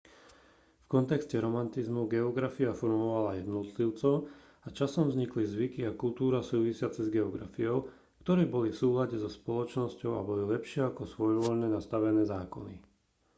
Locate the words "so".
9.21-9.29